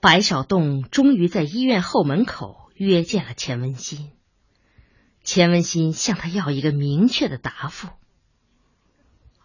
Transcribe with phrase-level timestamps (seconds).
[0.00, 4.12] 白小栋终于在医院后门口约见了钱文新。
[5.22, 7.90] 钱文新向他要一个明确的答复，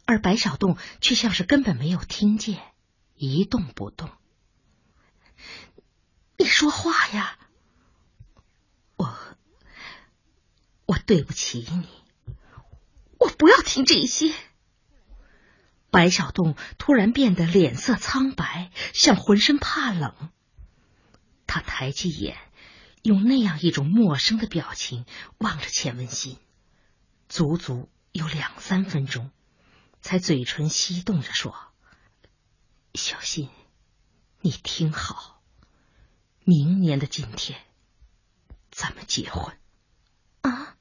[0.05, 2.61] 而白小栋却像是根本没有听见，
[3.15, 4.09] 一动不动。
[6.37, 7.37] 你说话呀！
[8.95, 9.13] 我，
[10.85, 11.89] 我对不起你。
[13.17, 14.33] 我不要听这些。
[15.91, 20.13] 白小栋突然变得脸色苍白，像浑身怕冷。
[21.47, 22.37] 他抬起眼。
[23.03, 25.05] 用那样一种陌生的表情
[25.37, 26.39] 望着钱文新，
[27.29, 29.29] 足足有两三分钟，
[30.01, 31.55] 才嘴唇翕动着说
[32.95, 33.49] ：“小新，
[34.41, 35.43] 你听好，
[36.43, 37.61] 明年的今天，
[38.71, 39.55] 咱们结婚。”
[40.41, 40.75] 啊，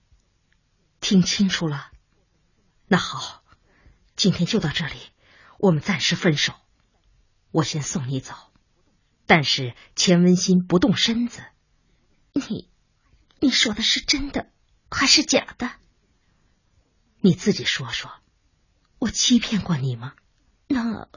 [1.00, 1.92] 听清楚了。
[2.86, 3.44] 那好，
[4.16, 4.98] 今天就到这里，
[5.58, 6.54] 我们暂时分手。
[7.50, 8.34] 我先送你走，
[9.26, 11.42] 但是钱文新不动身子。
[12.32, 12.68] 你，
[13.40, 14.50] 你说的是真的
[14.90, 15.70] 还是假的？
[17.20, 18.12] 你自己说说，
[18.98, 20.14] 我欺骗过你吗？
[20.66, 21.08] 那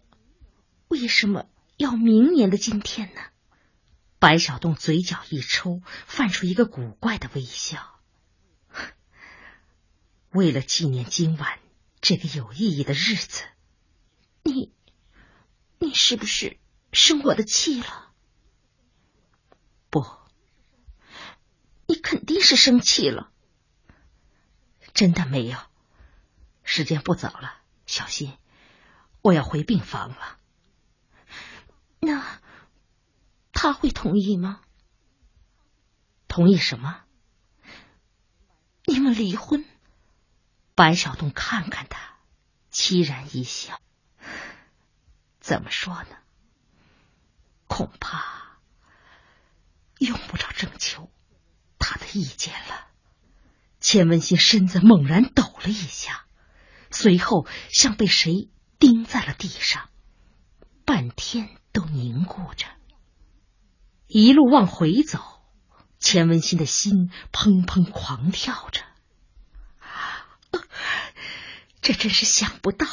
[0.88, 3.22] 为什么要明年的今天呢？
[4.20, 8.00] 白小栋嘴角一抽，泛出一个古怪的微笑。
[10.32, 11.60] 为了纪念今晚
[12.02, 13.44] 这个有意义的日子，
[14.44, 14.74] 你，
[15.80, 16.58] 你是不是
[16.92, 18.12] 生我的气了？
[19.90, 20.06] 不。
[21.87, 23.32] 你肯定是生气了，
[24.94, 25.58] 真的没有。
[26.64, 28.38] 时间不早了，小心，
[29.22, 30.38] 我要回病房了。
[32.00, 32.40] 那
[33.52, 34.62] 他会同意吗？
[36.28, 37.04] 同意什么？
[38.86, 39.66] 你们离婚？
[40.76, 42.18] 白小栋看看他，
[42.72, 43.82] 凄然一笑。
[45.40, 46.18] 怎么说呢？
[47.68, 48.60] 恐怕
[50.00, 51.10] 用不着征求。
[51.90, 52.88] 他的意见了，
[53.80, 56.26] 钱文新身子猛然抖了一下，
[56.92, 59.88] 随后像被谁钉在了地上，
[60.84, 62.68] 半天都凝固着。
[64.06, 65.22] 一路往回走，
[65.98, 68.82] 钱文新的心砰砰狂跳着。
[71.82, 72.86] 这真是想不到，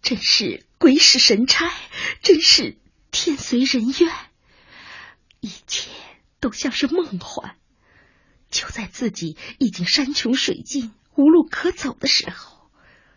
[0.00, 1.70] 真是鬼使神差，
[2.22, 2.78] 真是
[3.10, 4.10] 天随人愿，
[5.40, 5.90] 一切
[6.40, 7.58] 都像是梦幻。
[8.52, 12.70] 就在自己已经山穷水尽、无路可走的时候，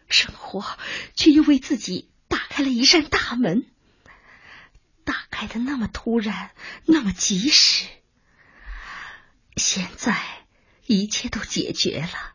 [0.08, 0.66] 生活
[1.14, 3.68] 却又为自己打开了一扇大门。
[5.04, 6.52] 打开的那么突然，
[6.86, 7.86] 那么及时。
[9.58, 10.48] 现在
[10.86, 12.34] 一切都解决了，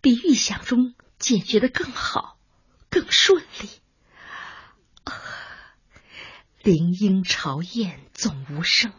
[0.00, 2.38] 比预想中解决的更好、
[2.90, 3.70] 更顺利。
[5.04, 5.22] 啊
[6.62, 8.92] 林莺巢燕总无声，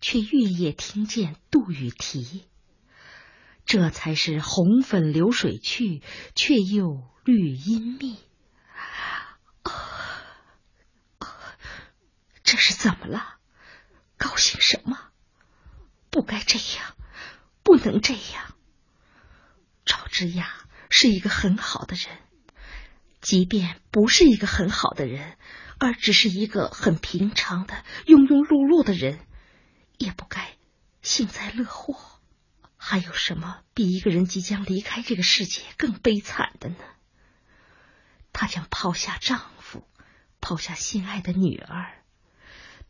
[0.00, 2.46] 却月夜听见杜宇啼。
[3.64, 6.02] 这才是红粉流水去，
[6.34, 8.18] 却又绿阴密。
[12.42, 13.38] 这是怎么了？
[14.18, 14.98] 高兴什么？
[16.10, 16.94] 不该这样，
[17.62, 18.54] 不能这样。
[19.86, 20.52] 赵之雅
[20.90, 22.18] 是一个很好的人，
[23.22, 25.38] 即便不是一个很好的人，
[25.78, 29.26] 而只是一个很平常的庸庸碌碌的人，
[29.96, 30.56] 也不该
[31.00, 32.20] 幸灾乐祸。
[32.84, 36.76] 还有什么比一个人即将离开这个世界更悲惨的呢？
[38.32, 39.88] 她将抛下丈夫，
[40.40, 42.02] 抛下心爱的女儿，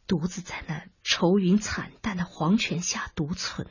[0.07, 3.69] 独自在那愁云惨淡的黄泉下独存。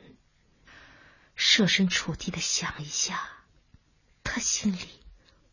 [1.34, 3.28] 设身处地的想一下，
[4.22, 4.88] 她心里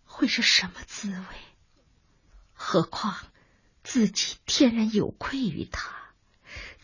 [0.03, 1.25] 会是什么滋味？
[2.53, 3.18] 何况
[3.84, 6.13] 自己天然有愧于他，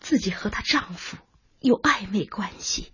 [0.00, 1.16] 自己和她丈夫
[1.60, 2.92] 有暧昧关系。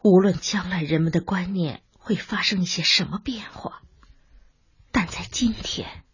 [0.00, 3.82] 无论将来人们的观念会发生一些什么变化，
[4.92, 6.04] 但在今天，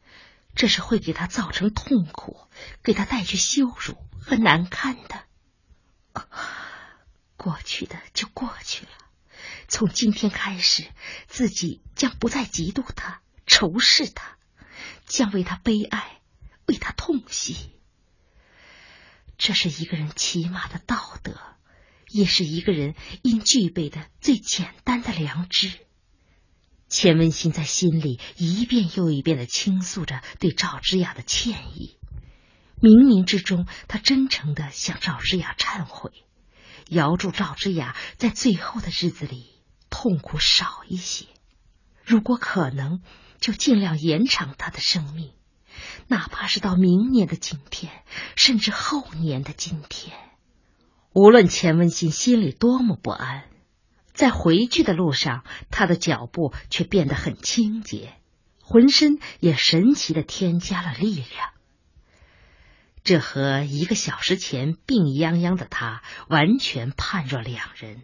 [0.55, 2.49] 这是会给他造成痛苦、
[2.83, 5.25] 给他带去羞辱和难堪的。
[7.37, 8.93] 过去的就过去了，
[9.69, 10.89] 从今天开始，
[11.27, 14.39] 自己将不再嫉妒他、仇视他，
[15.05, 16.23] 将为他悲哀，
[16.67, 17.79] 为他痛惜。
[19.37, 21.39] 这是一个人起码的道德。
[22.15, 25.73] 也是一个人应具备的最简单的良知。
[26.89, 31.99] 钱文新在心里一遍又一遍的倾诉着对赵之雅的歉意，
[32.81, 36.13] 冥冥之中，他真诚的向赵之雅忏悔，
[36.89, 39.51] 遥祝赵之雅在最后的日子里
[39.91, 41.27] 痛苦少一些，
[42.05, 43.03] 如果可能，
[43.41, 45.33] 就尽量延长他的生命，
[46.07, 48.05] 哪怕是到明年的今天，
[48.37, 50.17] 甚至后年的今天，
[51.15, 53.45] 无论钱文新心里多么不安，
[54.15, 58.15] 在回去的路上，他的脚步却变得很清洁，
[58.61, 61.53] 浑身也神奇的添加了力量。
[63.05, 68.03] 这和一个小时前病殃殃的他完全判若两人。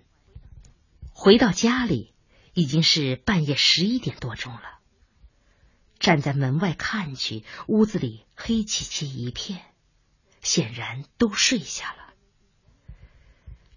[1.12, 2.14] 回到家里，
[2.54, 4.78] 已经是半夜十一点多钟了。
[5.98, 9.62] 站在门外看去，屋子里黑漆漆一片，
[10.42, 12.09] 显然都睡下了。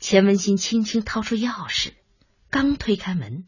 [0.03, 1.93] 钱文新轻轻掏出钥匙，
[2.49, 3.47] 刚推开门，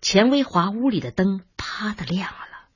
[0.00, 2.66] 钱维华屋里的灯啪的亮了。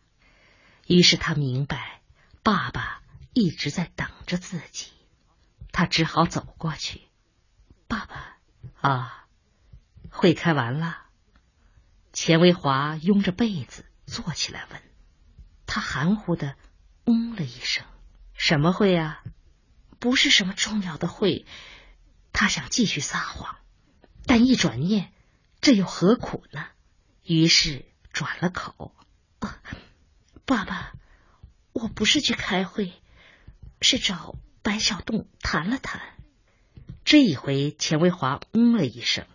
[0.86, 2.02] 于是他明白，
[2.44, 3.02] 爸爸
[3.32, 4.92] 一直在等着自己，
[5.72, 7.00] 他只好走过去。
[7.88, 8.36] 爸爸，
[8.80, 9.26] 啊，
[10.08, 11.06] 会开完了。
[12.12, 14.80] 钱维华拥着被子坐起来问。
[15.66, 16.54] 他含糊的
[17.06, 17.84] 嗯了一声
[18.34, 19.24] ：“什么会啊？
[19.98, 21.44] 不是什么重要的会。”
[22.40, 23.58] 他想继续撒谎，
[24.24, 25.12] 但一转念，
[25.60, 26.64] 这又何苦呢？
[27.22, 27.84] 于是
[28.14, 28.94] 转了口
[30.46, 30.94] ：“爸爸，
[31.74, 32.94] 我不是去开会，
[33.82, 36.00] 是找白小栋谈了谈。”
[37.04, 39.26] 这一回，钱维华嗯了一声，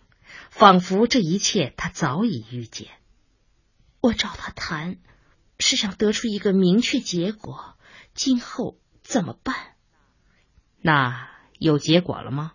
[0.50, 2.88] 仿佛这一切他早已预见。
[4.00, 4.98] 我找他谈。
[5.60, 7.76] 是想得出一个明确结果，
[8.14, 9.76] 今后怎么办？
[10.80, 11.30] 那
[11.60, 12.54] 有结果了吗？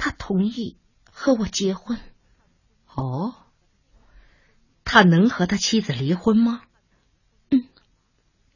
[0.00, 0.78] 他同意
[1.12, 2.00] 和我结婚。
[2.86, 3.34] 哦，
[4.82, 6.62] 他能和他妻子离婚吗？
[7.50, 7.68] 嗯，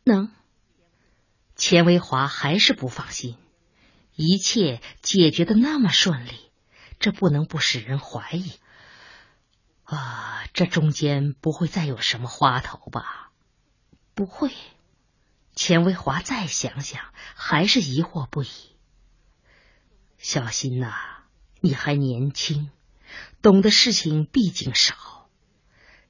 [0.04, 0.32] 能。
[1.54, 3.36] 钱维华还是不放心，
[4.14, 6.50] 一切解决的那么顺利，
[6.98, 8.52] 这不能不使人怀疑。
[9.84, 13.32] 啊，这中间不会再有什么花头吧？
[14.14, 14.50] 不会。
[15.54, 17.04] 钱维华再想想，
[17.34, 18.48] 还是疑惑不已。
[20.16, 21.13] 小心呐，
[21.64, 22.70] 你还年轻，
[23.40, 25.30] 懂的事情毕竟少。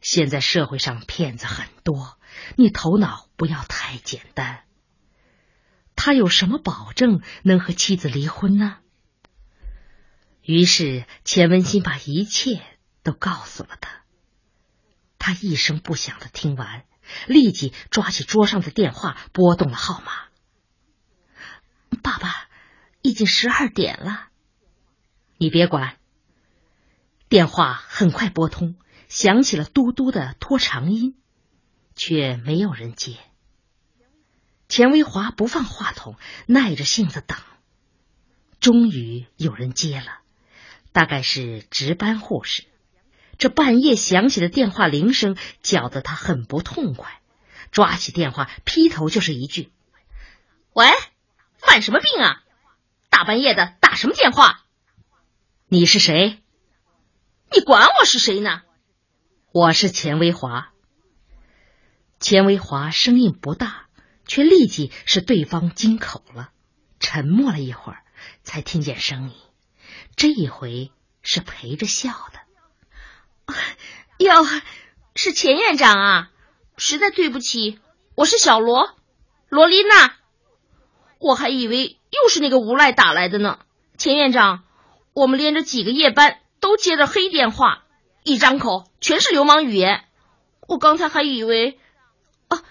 [0.00, 2.18] 现在社会上骗子很多，
[2.56, 4.64] 你头脑不要太简单。
[5.94, 8.78] 他有什么保证能和妻子离婚呢？
[10.42, 12.60] 于是钱文新把一切。
[13.04, 14.02] 都告诉了他，
[15.18, 16.86] 他一声不响的听完，
[17.26, 20.12] 立即抓起桌上的电话拨动了号码。
[22.02, 22.48] 爸爸，
[23.02, 24.30] 已经十二点了，
[25.44, 25.98] 你别管。
[27.28, 28.76] 电话很快拨通，
[29.08, 31.18] 响起了嘟嘟的拖长音，
[31.94, 33.18] 却没有人接。
[34.68, 37.36] 钱维华不放话筒，耐着性子等，
[38.58, 40.20] 终于有人接了，
[40.92, 42.64] 大概是值班护士。
[43.36, 47.20] 这半夜响起的电话铃声搅得他很不痛快，
[47.70, 49.70] 抓起电话劈头就是一句
[50.72, 50.86] ：“喂，
[51.58, 52.42] 犯什么病啊？
[53.10, 54.62] 大半夜的打什么电话？
[55.74, 56.38] 你是谁？
[57.50, 58.62] 你管我是谁呢？
[59.50, 60.70] 我是钱维华。”
[62.20, 63.86] 钱维华声音不大，
[64.24, 66.50] 却立即使对方惊口了。
[67.00, 68.04] 沉默了一会儿，
[68.44, 69.36] 才听见声音，
[70.14, 70.92] 这一回
[71.22, 73.54] 是陪着笑的。
[74.18, 74.44] 哟，
[75.16, 76.30] 是钱院长啊！
[76.76, 77.80] 实在对不起，
[78.14, 78.94] 我是小罗，
[79.48, 80.14] 罗丽娜。
[81.18, 83.58] 我还以为又是那个无赖打来的呢。
[83.98, 84.63] 钱院长，
[85.14, 87.84] 我们连着几个夜班都接着黑电话，
[88.22, 90.04] 一张口全是流氓语言。
[90.68, 91.78] 我刚才还以为……
[92.48, 92.62] 啊，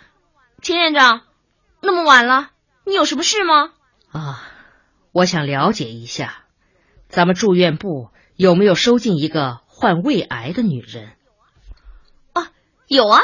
[0.62, 1.24] 钱院长，
[1.82, 2.52] 那么晚了，
[2.86, 3.72] 你有什么事吗？
[4.12, 4.44] 啊，
[5.12, 6.44] 我想了解一下，
[7.08, 9.64] 咱们住院部有没有收进一个。
[9.76, 11.18] 患胃癌的女人
[12.32, 12.52] 啊，
[12.88, 13.22] 有啊，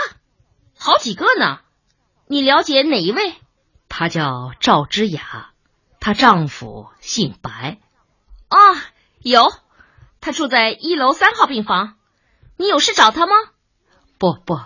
[0.78, 1.60] 好几个呢。
[2.26, 3.36] 你了解哪一位？
[3.88, 5.52] 她叫赵之雅，
[6.02, 7.78] 她丈夫姓白。
[8.50, 8.58] 啊，
[9.22, 9.44] 有，
[10.22, 11.98] 他住在一楼三号病房。
[12.58, 13.34] 你有事找他吗？
[14.18, 14.60] 不不，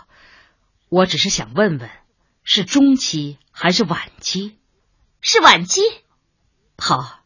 [0.89, 1.89] 我只是想问问，
[2.43, 4.57] 是中期还是晚期？
[5.21, 5.81] 是晚期。
[6.77, 7.23] 好，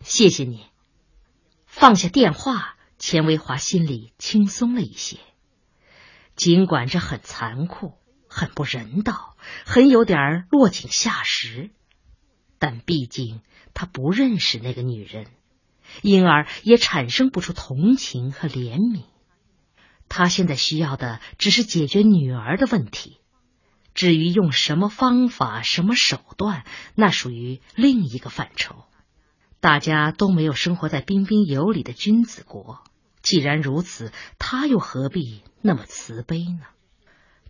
[0.00, 0.66] 谢谢你。
[1.66, 2.76] 放下电话。
[3.02, 5.16] 钱维华心里轻松了一些，
[6.36, 7.94] 尽管这很残酷、
[8.28, 11.70] 很不人道、很有点落井下石，
[12.58, 13.40] 但毕竟
[13.72, 15.28] 他不认识那个女人，
[16.02, 19.04] 因而也产生不出同情和怜悯。
[20.08, 23.18] 他现在需要的只是解决女儿的问题，
[23.94, 28.84] 至于用什么方法、什么手段，那属于另一个范畴。
[29.60, 32.82] 大家都没有生活在彬彬有礼的君子国。
[33.22, 36.66] 既然如此，他又何必那么慈悲呢？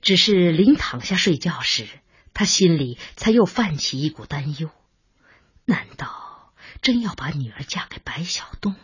[0.02, 1.86] 只是临躺下睡觉时，
[2.34, 4.68] 他心里才又泛起一股担忧：
[5.64, 6.29] 难道
[6.82, 8.76] 真要把女儿嫁给白小东？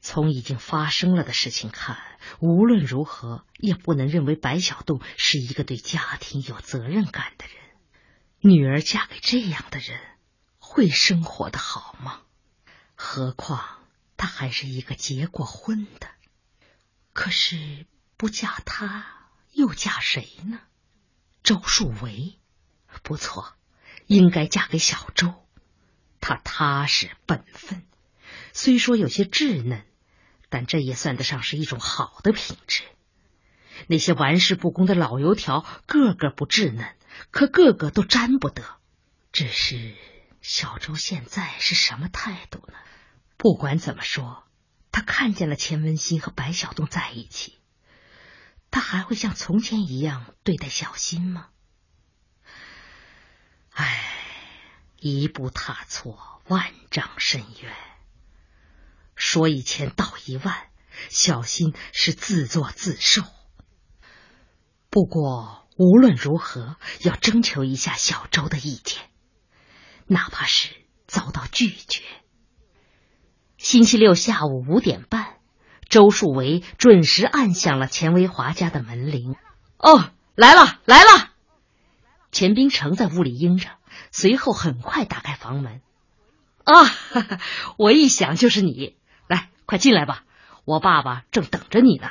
[0.00, 1.98] 从已经发生了的事情看，
[2.38, 7.56] 无论如何也不能认为白小栋是一个对家庭有责任感的人。
[8.38, 9.98] 女儿嫁给这样的人，
[10.58, 12.22] 会生活的好吗？
[12.94, 13.80] 何况
[14.16, 16.08] 他还是一个结过婚的。
[17.12, 20.60] 可是不嫁他，又嫁谁呢？
[21.42, 22.38] 周树维，
[23.02, 23.54] 不错，
[24.06, 25.45] 应该嫁给小周。
[26.20, 27.86] 他踏实本分，
[28.52, 29.84] 虽说有些稚嫩。
[30.48, 32.84] 但这也算得上是一种好的品质。
[33.88, 36.94] 那些玩世不恭的老油条，个个不稚嫩，
[37.32, 38.62] 可个个都沾不得。
[39.32, 39.96] 只是
[40.40, 42.74] 小周现在是什么态度呢？
[43.36, 44.44] 不管怎么说，
[44.92, 47.58] 他看见了钱文新和白小东在一起，
[48.70, 51.48] 他还会像从前一样对待小新吗？
[53.72, 54.04] 唉，
[54.98, 57.72] 一步踏错，万丈深渊。
[59.14, 60.54] 说一千道一万，
[61.08, 63.22] 小心是自作自受。
[64.90, 69.02] 不过无论如何，要征求一下小周的意见，
[70.06, 70.70] 哪怕是
[71.06, 72.02] 遭到拒绝。
[73.58, 75.38] 星期六下午五点半，
[75.88, 79.34] 周树维准时按响了钱维华家的门铃。
[79.78, 81.32] 哦，来了来了！
[82.32, 83.70] 钱冰城在屋里应着，
[84.10, 85.80] 随后很快打开房门。
[86.64, 86.74] 啊，
[87.78, 88.96] 我一想就是你。
[89.28, 90.24] 来快进来吧，
[90.64, 92.10] 我爸爸正等着你呢。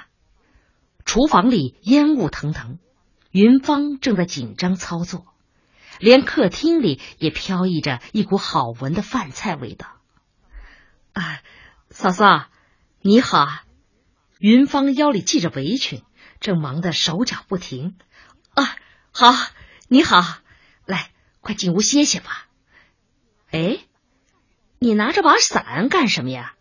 [1.05, 2.79] 厨房里烟雾腾腾，
[3.31, 5.25] 云芳正在紧张操作，
[5.99, 9.87] 连客厅里也飘溢着一股好闻的饭菜味道。
[11.13, 11.39] 啊，
[11.89, 12.47] 嫂嫂，
[13.01, 13.47] 你好！
[14.39, 16.03] 云芳腰里系着围裙，
[16.41, 17.95] 正忙得手脚不停。
[18.53, 18.75] 啊，
[19.13, 19.33] 好，
[19.87, 20.21] 你好，
[21.45, 22.47] 快进屋歇歇吧。
[23.51, 23.77] 哎，
[24.79, 26.55] 你拿着把伞干什么呀？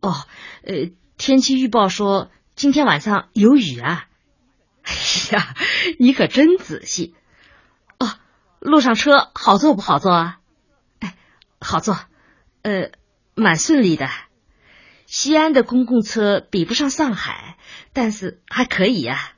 [0.00, 0.14] 哦，
[0.62, 4.06] 呃，天气预报说今天晚上有雨啊！
[4.86, 4.94] 哎
[5.32, 5.56] 呀，
[5.98, 7.16] 你可真仔细。
[7.98, 8.06] 哦，
[8.60, 10.38] 路上车好坐不好坐啊？
[11.00, 11.16] 哎，
[11.60, 11.98] 好坐，
[12.62, 12.92] 呃，
[13.34, 14.08] 蛮顺利的。
[15.06, 17.58] 西安的公共车比不上上海，
[17.92, 19.32] 但是还可以呀。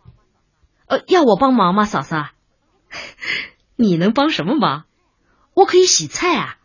[0.84, 2.28] 呃，要我帮忙吗，嫂嫂？
[3.82, 4.84] 你能帮什么忙？
[5.54, 6.58] 我可以洗菜啊，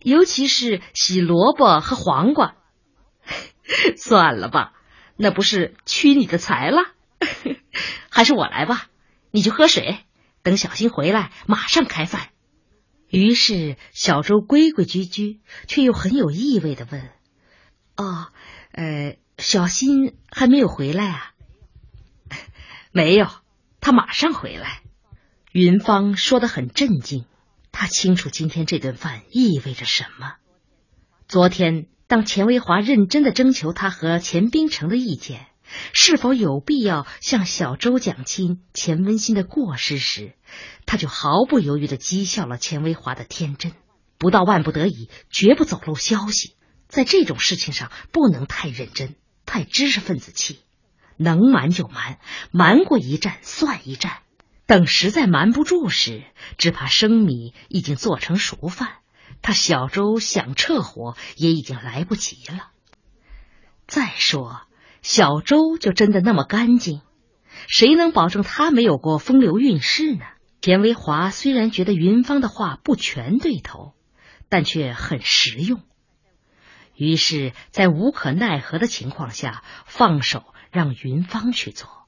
[0.00, 2.56] 尤其是洗萝卜和黄瓜。
[3.96, 4.72] 算了吧，
[5.16, 6.82] 那不是屈你的才了？
[8.10, 8.88] 还是我来吧，
[9.30, 9.98] 你去喝水，
[10.42, 12.30] 等小新回来马上开饭。
[13.08, 17.10] 于是小周规规矩矩，却又很有意味的问
[17.96, 18.28] ：“哦，
[18.72, 21.32] 呃，小新还没有回来啊
[22.90, 23.28] ？”“没有，
[23.80, 24.80] 他马上回来。”
[25.52, 27.26] 云芳说的很镇静，
[27.70, 30.34] 他清楚今天这顿饭意味着什么。
[31.28, 31.86] 昨天。
[32.08, 35.46] 当钱维华认真的征求他和钱冰城的意见，
[35.94, 40.34] 是否有必要向小周讲清钱温馨的过失时，
[40.84, 43.72] 他就毫不犹豫的讥笑了钱维华的天真。
[44.18, 46.54] 不到万不得已，绝不走漏消息。
[46.86, 49.14] 在这种事情上，不能太认真，
[49.46, 50.58] 太知识分子气。
[51.16, 52.18] 能瞒就瞒，
[52.50, 54.18] 瞒过一战算一战。
[54.66, 56.24] 等实在瞒不住时，
[56.56, 58.96] 只怕生米已经做成熟饭。
[59.42, 62.70] 他小周想撤火也已经来不及了。
[63.86, 64.62] 再说，
[65.02, 67.02] 小周就真的那么干净？
[67.66, 70.24] 谁能保证他没有过风流韵事呢？
[70.60, 73.94] 田维华虽然觉得云芳的话不全对头，
[74.48, 75.80] 但却很实用。
[76.94, 82.01] 于是，在无可奈何的情况下，放手让云芳去做。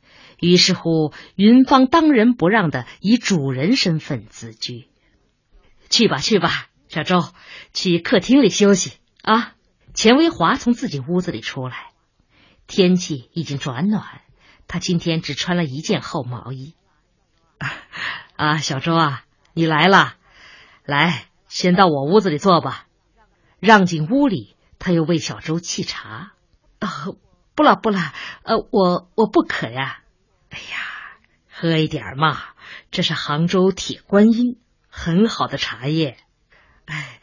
[0.45, 4.89] 于是乎，云芳当仁不让的以主人身份自居。
[5.89, 6.69] 去吧，去吧。
[6.89, 7.25] 小周，
[7.73, 9.55] 去客厅里休息啊！
[9.95, 11.93] 钱维华从自己屋子里出来，
[12.67, 14.21] 天气已经转暖，
[14.69, 16.75] 他今天只穿了一件厚毛衣。
[18.37, 19.25] 啊，小周啊，
[19.55, 20.15] 你来了，
[20.85, 22.87] 来，先到我屋子里坐吧。
[23.61, 26.33] 让进屋里，他又为小周沏茶。
[26.81, 27.07] 啊，
[27.55, 30.01] 不了不了，呃，我我不渴呀。
[30.55, 30.79] 哎呀，
[31.51, 32.41] 喝一点嘛，
[32.93, 36.17] 这是杭州铁观音，很好的茶叶。
[36.85, 37.21] 哎，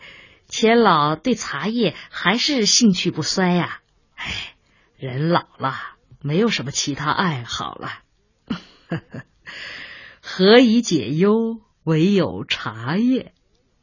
[0.49, 3.79] 钱老对茶叶还是兴趣不衰呀。
[4.15, 4.53] 哎，
[4.97, 5.79] 人老了，
[6.19, 7.99] 没有什么其他爱好了。
[10.19, 13.33] 何以解忧，唯有茶叶。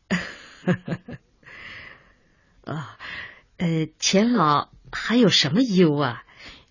[2.66, 2.98] 啊，
[3.56, 6.22] 呃，钱老还有什么忧啊？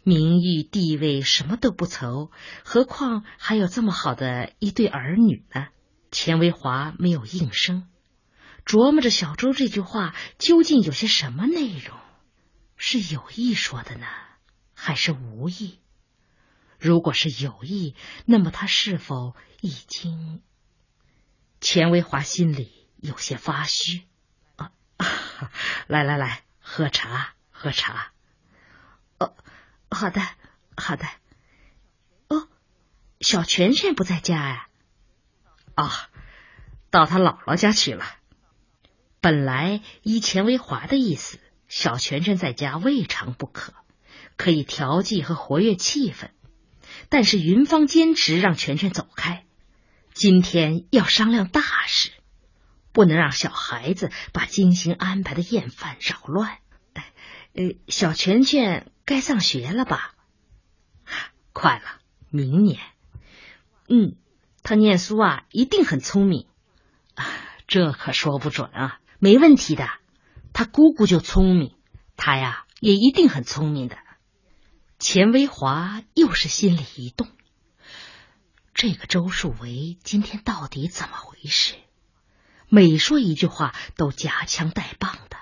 [0.08, 2.32] 名誉地位什么都不愁，
[2.64, 5.68] 何况还有这么好的一对儿女呢？
[6.12, 7.90] 钱维华没有应声，
[8.66, 11.98] 琢磨着小周这句话究竟有些什么内容，
[12.78, 14.08] 是有意说的呢，
[14.74, 15.82] 还是无意？
[16.80, 17.94] 如果是有意，
[18.26, 20.42] 那么他是否已经？
[21.60, 24.04] 钱维华心里有些发虚。
[24.56, 24.72] 啊，
[25.88, 28.14] 来来来，喝茶，喝茶。
[29.20, 29.36] 哦，
[29.98, 30.22] 好的，
[30.76, 31.08] 好的。
[32.28, 32.48] 哦，
[33.20, 34.68] 小泉泉不在家呀？
[35.74, 36.10] 啊，
[36.92, 38.06] 到他姥姥家去了。
[39.22, 43.74] 本来依钱维华的意思，小泉泉在家未尝不可，
[44.36, 46.30] 可以调剂和活跃气氛。
[47.10, 49.46] 但是云芳坚持让泉泉走开，
[50.14, 52.12] 今天要商量大事，
[52.92, 56.60] 不能让小孩子把精心安排的宴饭扰乱。
[57.54, 60.16] 呃，小泉泉该上学了吧？
[61.54, 62.82] 快了，明年。
[63.88, 64.18] 嗯，
[64.64, 66.46] 他念书啊，一定很聪明。
[67.16, 67.26] 啊
[67.68, 69.90] 这可说不准啊，没问题的。
[70.52, 71.78] 他姑姑就聪明，
[72.18, 73.98] 他呀也一定很聪明的。
[75.00, 77.30] 钱维华又是心里一动，
[78.74, 81.76] 这个周树维今天到底怎么回事？
[82.68, 85.38] 每说一句话都夹枪带棒的，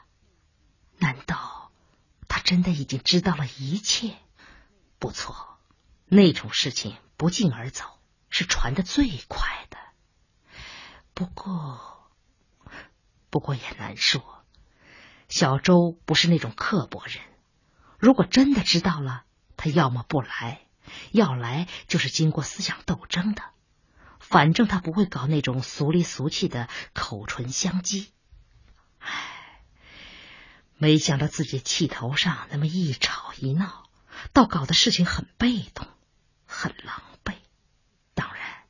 [0.99, 1.54] 难道
[2.35, 4.13] 他真的已经知道了一切？
[4.99, 5.57] 不错，
[6.05, 7.85] 那种事情不胫而走
[8.29, 9.77] 是传的最快的。
[11.13, 12.11] 不过，
[13.29, 14.43] 不过也难说。
[15.29, 17.23] 小周不是那种刻薄人，
[17.99, 19.23] 如果真的知道了。
[19.55, 20.67] 他要么不来，
[21.11, 23.43] 要来就是经过思想斗争的。
[24.19, 28.09] 反正他不会搞那种俗里俗气的口唇相讥。
[28.99, 29.34] 唉，
[30.77, 33.89] 没想到自己气头上那么一吵一闹，
[34.33, 35.87] 倒搞得事情很被动，
[36.45, 37.35] 很狼狈。
[38.13, 38.63] 当然，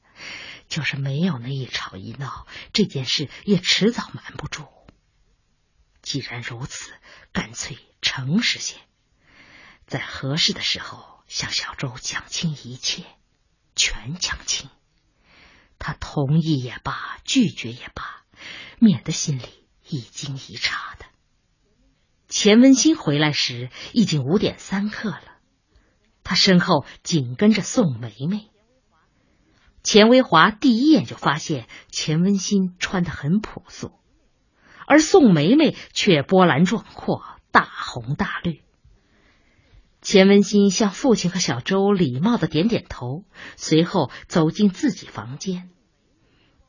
[0.68, 4.68] 就是没有那一吵一闹，这件事也迟早瞒不住。
[6.04, 6.94] 既然如此，
[7.32, 8.78] 干脆诚实些。
[9.88, 13.04] 在合适的时候向小周讲清一切，
[13.76, 14.70] 全讲清。
[15.80, 18.24] 他同意也罢，拒绝也罢，
[18.78, 21.06] 免得心里一惊一乍的。
[22.36, 25.22] 钱文新回来时已经五点三刻了，
[26.22, 28.50] 他身后紧跟着宋梅梅。
[29.84, 33.94] 钱维华第一眼就发现钱文新穿的很朴素，
[34.86, 38.62] 而宋梅梅却波澜壮阔，大红大绿。
[40.02, 43.24] 钱文新向父亲和小周礼貌的点点头，
[43.56, 45.70] 随后走进自己房间。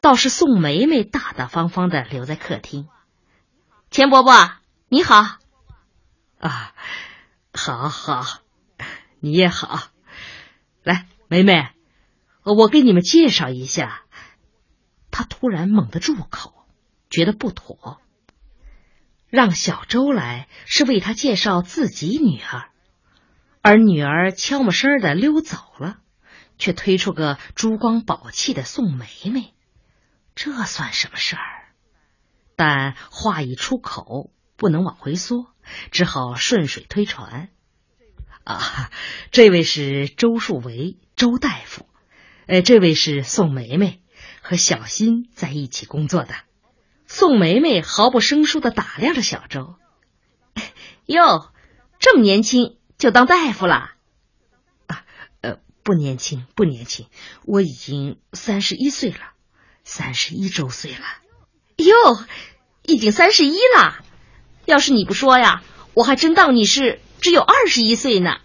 [0.00, 2.86] 倒是宋梅梅大大方方的留在客厅。
[3.90, 4.52] 钱伯伯，
[4.88, 5.38] 你好。
[6.38, 6.74] 啊，
[7.52, 8.40] 好好，
[9.20, 9.88] 你也好。
[10.82, 11.70] 来，梅梅，
[12.42, 14.02] 我给你们介绍一下。
[15.10, 16.66] 他突然猛地住口，
[17.08, 18.00] 觉得不妥。
[19.28, 22.70] 让小周来是为他介绍自己女儿。
[23.62, 25.98] 而女儿悄没声的溜走了，
[26.58, 29.54] 却推出个珠光宝气的宋梅梅，
[30.34, 31.72] 这算什么事儿？
[32.54, 35.52] 但话一出口，不能往回缩，
[35.90, 37.48] 只好顺水推船。
[38.44, 38.90] 啊，
[39.30, 41.88] 这位是周树维，周大夫。
[42.46, 44.00] 呃，这位是宋梅梅，
[44.40, 46.34] 和小新在一起工作的。
[47.06, 49.76] 宋梅梅毫不生疏的打量着小周，
[51.06, 51.52] 哟，
[51.98, 52.76] 这么年轻。
[52.98, 53.90] 就当大夫了，
[54.86, 55.04] 啊，
[55.42, 57.10] 呃，不年轻，不年轻，
[57.44, 59.18] 我已经三十一岁了，
[59.84, 61.04] 三十一周岁了。
[61.76, 61.94] 哟，
[62.84, 64.02] 已经三十一了。
[64.66, 65.62] 要是你不说呀，
[65.94, 68.36] 我还真当你是只有二十一岁呢。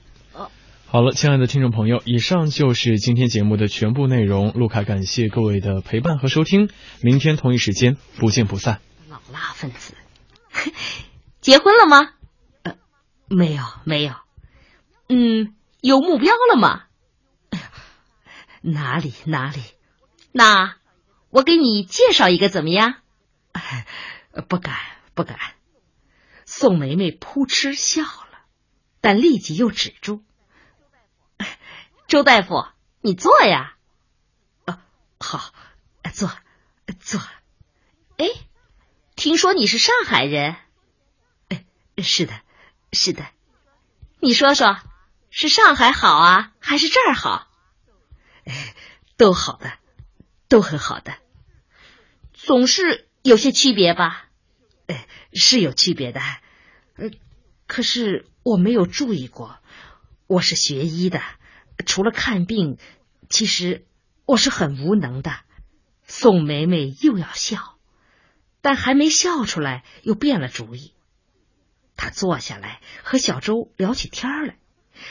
[0.85, 4.51] 好了，亲爱的听众朋友，以上就是今天节目的全部内容。
[4.53, 6.69] 卢卡感谢各位的陪伴和收听，
[7.01, 8.81] 明天同一时间不见不散。
[9.09, 9.95] 老辣分子，
[11.39, 12.09] 结婚了吗？
[12.63, 12.75] 呃，
[13.29, 14.13] 没有，没有。
[15.07, 16.83] 嗯，有目标了吗？
[18.61, 19.61] 哪里哪里？
[20.33, 20.75] 那
[21.29, 22.95] 我给你介绍一个怎么样？
[23.53, 23.85] 哎，
[24.49, 24.75] 不敢
[25.15, 25.37] 不敢。
[26.53, 28.43] 宋梅梅扑哧笑了，
[28.99, 30.21] 但立即又止住。
[32.09, 32.65] 周大夫，
[32.99, 33.77] 你坐呀。
[34.65, 34.83] 啊，
[35.17, 35.53] 好，
[36.13, 36.29] 坐
[36.99, 37.21] 坐。
[38.17, 38.27] 哎，
[39.15, 40.57] 听说你是上海人？
[41.47, 41.63] 哎，
[42.03, 42.41] 是的，
[42.91, 43.25] 是的。
[44.19, 44.77] 你说说。
[45.29, 47.47] 是上海好啊，还是这儿好？
[48.43, 48.75] 哎，
[49.15, 49.71] 都好的，
[50.49, 51.17] 都很好的，
[52.33, 54.25] 总是有些区别吧？
[55.33, 56.21] 是有区别的，
[56.95, 57.09] 呃，
[57.67, 59.57] 可是我没有注意过。
[60.27, 61.21] 我是学医的，
[61.85, 62.77] 除了看病，
[63.29, 63.85] 其实
[64.25, 65.31] 我是很无能的。
[66.05, 67.77] 宋梅梅又要笑，
[68.61, 70.93] 但还没笑出来，又变了主意。
[71.97, 74.57] 她坐下来和小周聊起天来，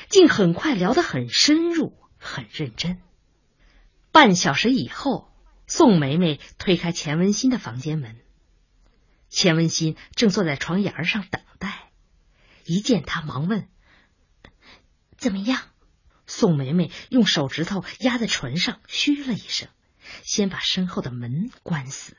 [0.08, 3.00] 竟很快聊得很深入、很认真。
[4.12, 5.30] 半小时以后，
[5.66, 8.16] 宋梅梅推开钱文新的房间门，
[9.30, 11.90] 钱文新正坐在床沿上等待。
[12.66, 13.68] 一见他，忙问
[15.16, 15.62] ：“怎么样？”
[16.26, 19.68] 宋梅梅用手指头压在唇上，嘘了一声，
[20.22, 22.16] 先把身后的门关死。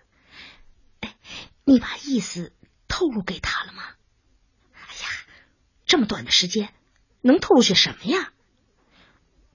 [0.99, 1.15] 哎，
[1.63, 2.53] 你把意思
[2.89, 3.83] 透露给他了吗？
[4.73, 5.09] 哎呀，
[5.85, 6.73] 这么短的时间，
[7.21, 8.33] 能透露些什么呀？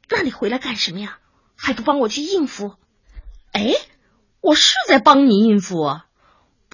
[0.09, 1.19] 那你回来干什么呀？
[1.55, 2.77] 还不帮我去应付？
[3.53, 3.75] 哎，
[4.41, 6.07] 我是在帮你应付啊。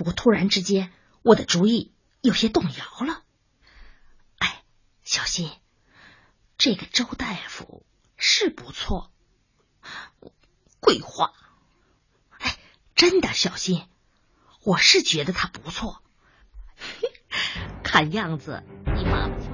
[0.05, 3.23] 我突然之间，我的主意有些动摇了。
[4.39, 4.63] 哎，
[5.03, 5.51] 小心。
[6.59, 7.85] 这个周大夫
[8.17, 9.11] 是不错，
[10.79, 11.33] 鬼话，
[12.39, 12.57] 哎，
[12.95, 13.89] 真的小心，
[14.63, 16.05] 我是觉得他不错，
[17.83, 18.63] 看样子
[18.95, 19.52] 你妈妈